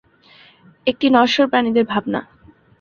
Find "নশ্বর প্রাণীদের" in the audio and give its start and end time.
1.09-1.85